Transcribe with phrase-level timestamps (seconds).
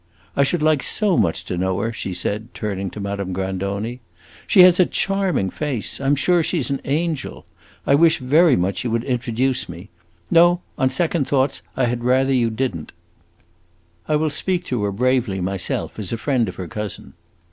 [0.35, 3.99] "I should like so much to know her!" she said, turning to Madame Grandoni.
[4.47, 7.45] "She has a charming face; I am sure she 's an angel.
[7.85, 9.91] I wish very much you would introduce me.
[10.31, 12.93] No, on second thoughts, I had rather you did n't.
[14.07, 17.13] I will speak to her bravely myself, as a friend of her cousin."